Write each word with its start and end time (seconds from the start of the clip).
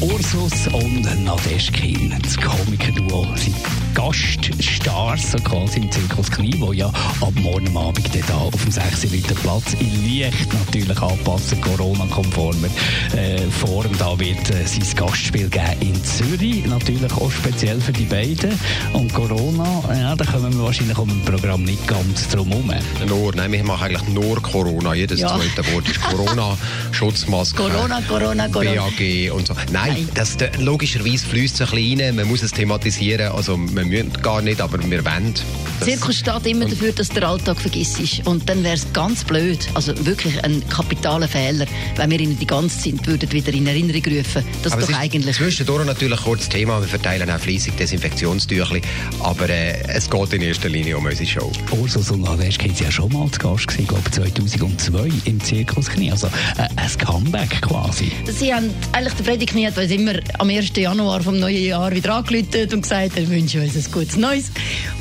Ursus 0.00 0.66
und 0.72 1.24
Nadeschkin, 1.24 2.14
das 2.22 2.36
Komikerduo, 2.36 3.26
sind 3.36 3.54
Gaststars 3.94 5.32
so 5.32 5.38
quasi 5.38 5.80
im 5.80 5.92
Zirkus 5.92 6.30
Knie, 6.30 6.54
wo 6.58 6.72
ja 6.72 6.86
ab 6.86 7.32
morgen 7.34 7.76
Abend 7.76 8.08
da 8.26 8.34
auf 8.34 8.62
dem 8.62 8.70
6. 8.70 9.10
Liter 9.10 9.34
Platz 9.34 9.74
in 9.78 10.04
Licht 10.04 10.52
natürlich 10.52 11.00
anpassen, 11.02 11.60
Corona-konformer 11.60 12.68
äh, 13.14 13.38
Form. 13.50 13.90
Da 13.98 14.18
wird 14.18 14.50
äh, 14.50 14.64
sein 14.66 14.86
Gastspiel 14.96 15.48
geben 15.50 15.76
in 15.80 16.04
Zürich, 16.04 16.64
natürlich 16.66 17.12
auch 17.12 17.30
speziell 17.30 17.80
für 17.80 17.92
die 17.92 18.06
beiden. 18.06 18.58
Und 18.94 19.12
Corona, 19.12 19.82
ja, 19.92 20.16
da 20.16 20.24
kommen 20.24 20.52
wir 20.56 20.64
wahrscheinlich 20.64 20.96
um 20.98 21.10
ein 21.10 21.22
Programm 21.24 21.64
nicht 21.64 21.86
ganz 21.86 22.28
drum 22.28 22.48
herum. 22.50 22.72
Nur, 23.06 23.34
nein, 23.34 23.52
wir 23.52 23.64
machen 23.64 23.84
eigentlich 23.96 24.08
nur 24.08 24.40
Corona. 24.40 24.94
Jedes 24.94 25.20
Ja. 25.20 25.36
zweite 25.36 25.72
Wort 25.72 25.88
ist 25.88 26.00
Corona, 26.00 26.56
Schutzmaske, 27.00 27.56
Corona, 27.56 28.02
Corona, 28.06 28.48
Corona. 28.48 28.74
BAG 28.98 29.32
und 29.32 29.46
so. 29.46 29.54
Nein, 29.72 29.92
Nein. 29.94 30.08
Das, 30.12 30.36
der- 30.36 30.50
logischerweise 30.58 31.24
fließt 31.26 31.54
es 31.58 31.60
ein 31.72 31.74
bisschen 31.74 32.00
rein. 32.02 32.14
Man 32.16 32.28
muss 32.28 32.42
es 32.42 32.52
thematisieren. 32.52 33.32
Also, 33.32 33.56
wir 33.56 33.86
müssen 33.86 34.12
gar 34.20 34.42
nicht, 34.42 34.60
aber 34.60 34.78
wir 34.78 35.02
wollen. 35.02 35.32
Das- 35.78 35.88
Zirkus 35.88 36.18
steht 36.18 36.46
immer 36.46 36.66
dafür, 36.66 36.92
dass 36.92 37.08
der 37.08 37.26
Alltag 37.26 37.58
vergisst 37.58 37.98
ist. 38.00 38.26
Und 38.26 38.46
dann 38.50 38.62
wäre 38.62 38.74
es 38.74 38.86
ganz 38.92 39.24
blöd, 39.24 39.66
also 39.72 39.94
wirklich 40.04 40.44
ein 40.44 40.62
kapitaler 40.68 41.26
Fehler, 41.26 41.64
wenn 41.96 42.10
wir 42.10 42.20
ihnen 42.20 42.38
die 42.38 42.46
ganze 42.46 42.78
Zeit 42.78 43.06
würden 43.06 43.32
wieder 43.32 43.50
in 43.54 43.66
Erinnerung 43.66 44.02
rufen. 44.04 44.44
Das 44.62 44.74
aber 44.74 44.82
doch 44.82 44.90
ist 44.90 44.98
eigentlich... 44.98 45.36
zwischendurch 45.36 45.86
natürlich 45.86 46.20
kurz 46.20 46.50
Thema. 46.50 46.82
Wir 46.82 46.88
verteilen 46.88 47.30
auch 47.30 47.38
fleissig 47.40 47.74
Desinfektionstüchli. 47.78 48.82
Aber 49.20 49.48
äh, 49.48 49.80
es 49.88 50.10
geht 50.10 50.34
in 50.34 50.42
erster 50.42 50.68
Linie 50.68 50.98
um 50.98 51.06
unsere 51.06 51.26
Show. 51.26 51.50
Ursus 51.70 52.10
und 52.10 52.20
Nadeschkin 52.20 52.74
sind 52.74 52.84
ja 52.84 52.92
schon 52.92 53.10
mal 53.10 53.30
zu 53.30 53.38
Gast 53.38 53.68
gewesen, 53.68 53.86
glaube 53.86 54.10
2002 54.10 55.08
im 55.24 55.40
Zirkus 55.42 55.88
Knie. 55.88 56.10
Also 56.12 56.26
äh, 56.26 56.68
ein 56.76 56.89
Comeback 56.98 57.62
quasi. 57.62 58.12
Sie 58.26 58.52
haben 58.52 58.70
eigentlich 58.92 59.14
der 59.14 59.24
Freddy 59.24 59.46
Knie 59.46 59.66
hat 59.66 59.78
uns 59.78 59.90
immer 59.90 60.14
am 60.38 60.48
1. 60.48 60.72
Januar 60.76 61.22
vom 61.22 61.38
neuen 61.38 61.64
Jahr 61.64 61.90
wieder 61.94 62.14
angerufen 62.14 62.72
und 62.72 62.82
gesagt, 62.82 63.16
er 63.16 63.28
wünsche 63.28 63.60
uns 63.60 63.76
ein 63.76 63.92
gutes 63.92 64.16
Neues. 64.16 64.50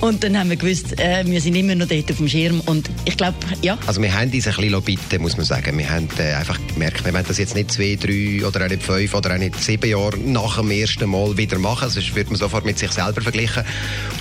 Und 0.01 0.23
dann 0.23 0.37
haben 0.37 0.49
wir 0.49 0.55
gewusst, 0.55 0.99
äh, 0.99 1.23
wir 1.25 1.41
sind 1.41 1.55
immer 1.55 1.75
noch 1.75 1.87
dort 1.87 2.09
auf 2.09 2.17
dem 2.17 2.27
Schirm. 2.27 2.61
Und 2.65 2.89
ich 3.05 3.17
glaube, 3.17 3.35
ja, 3.61 3.77
Also 3.87 4.01
wir 4.01 4.13
haben 4.13 4.31
uns 4.31 4.47
ein 4.47 4.55
bisschen 4.55 4.81
bitten, 4.81 5.21
muss 5.21 5.37
man 5.37 5.45
sagen. 5.45 5.77
Wir 5.77 5.89
haben 5.89 6.07
äh, 6.17 6.33
einfach 6.33 6.59
gemerkt, 6.73 7.05
wir 7.05 7.13
wollen 7.13 7.25
das 7.27 7.37
jetzt 7.37 7.55
nicht 7.55 7.71
zwei, 7.71 7.97
drei 7.99 8.45
oder 8.45 8.65
auch 8.65 8.69
nicht 8.69 8.83
fünf 8.83 9.13
oder 9.13 9.33
auch 9.33 9.37
nicht 9.39 9.55
sieben 9.61 9.89
Jahre 9.89 10.17
nach 10.17 10.57
dem 10.57 10.71
ersten 10.71 11.09
Mal 11.09 11.37
wieder 11.37 11.59
machen. 11.59 11.89
Sonst 11.89 12.15
wird 12.15 12.29
man 12.29 12.37
sofort 12.37 12.65
mit 12.65 12.79
sich 12.79 12.91
selber 12.91 13.21
vergleichen. 13.21 13.63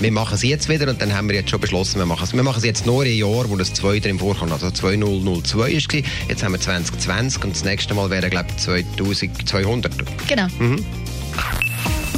Wir 0.00 0.12
machen 0.12 0.34
es 0.34 0.42
jetzt 0.42 0.69
wieder 0.69 0.89
und 0.89 1.00
dann 1.00 1.14
haben 1.14 1.28
wir 1.28 1.36
jetzt 1.36 1.50
schon 1.50 1.61
beschlossen, 1.61 1.98
wir 1.98 2.06
machen 2.06 2.24
es. 2.24 2.33
Wir 2.33 2.42
machen 2.42 2.58
es 2.58 2.64
jetzt 2.64 2.86
nur 2.86 3.02
ein 3.05 3.14
Jahr, 3.16 3.48
wo 3.48 3.56
das 3.56 3.72
zwei 3.74 3.98
drin 3.98 4.19
vorkommt. 4.19 4.52
Also 4.52 4.70
2002 4.70 5.58
war 5.58 5.69
es. 5.69 5.86
Jetzt 6.28 6.42
haben 6.42 6.52
wir 6.52 6.61
2020 6.61 7.44
und 7.44 7.56
das 7.59 7.64
nächste 7.64 7.92
Mal 7.92 8.09
wäre, 8.09 8.31
glaube 8.31 8.47
ich, 8.56 8.56
2200. 8.56 9.92
genau. 10.28 10.47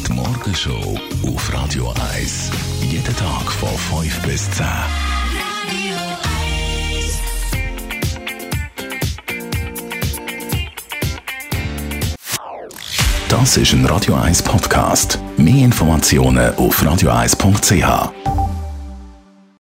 Die 0.06 0.12
Morgenshow 0.12 1.00
auf 1.27 1.55
Radio 1.55 1.94
1. 2.14 2.50
Jeden 2.83 3.16
Tag 3.16 3.50
von 3.50 3.70
5 4.02 4.20
bis 4.20 4.50
10. 4.50 4.66
Das 13.30 13.56
ist 13.56 13.72
ein 13.72 13.86
Radio 13.86 14.16
1 14.16 14.42
Podcast. 14.42 15.18
Mehr 15.38 15.64
Informationen 15.64 16.55
auf 16.56 16.83
radio1.ch. 16.83 18.49